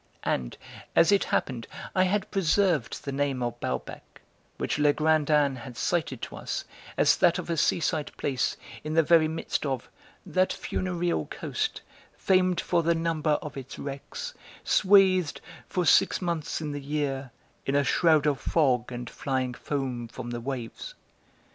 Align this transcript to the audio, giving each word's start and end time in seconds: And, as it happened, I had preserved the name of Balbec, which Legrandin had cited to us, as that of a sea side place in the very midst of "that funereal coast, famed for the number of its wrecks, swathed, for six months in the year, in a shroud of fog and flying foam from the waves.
And, 0.23 0.57
as 0.95 1.11
it 1.11 1.25
happened, 1.25 1.67
I 1.93 2.05
had 2.05 2.31
preserved 2.31 3.05
the 3.05 3.11
name 3.11 3.43
of 3.43 3.59
Balbec, 3.59 4.21
which 4.57 4.79
Legrandin 4.79 5.57
had 5.57 5.77
cited 5.77 6.23
to 6.23 6.37
us, 6.37 6.65
as 6.97 7.15
that 7.17 7.37
of 7.37 7.51
a 7.51 7.55
sea 7.55 7.79
side 7.79 8.11
place 8.17 8.57
in 8.83 8.95
the 8.95 9.03
very 9.03 9.27
midst 9.27 9.63
of 9.63 9.91
"that 10.25 10.51
funereal 10.51 11.27
coast, 11.27 11.81
famed 12.17 12.59
for 12.59 12.81
the 12.81 12.95
number 12.95 13.37
of 13.43 13.55
its 13.55 13.77
wrecks, 13.77 14.33
swathed, 14.63 15.39
for 15.69 15.85
six 15.85 16.19
months 16.19 16.61
in 16.61 16.71
the 16.71 16.81
year, 16.81 17.29
in 17.67 17.75
a 17.75 17.83
shroud 17.83 18.25
of 18.25 18.39
fog 18.39 18.91
and 18.91 19.07
flying 19.07 19.53
foam 19.53 20.07
from 20.07 20.31
the 20.31 20.41
waves. 20.41 20.95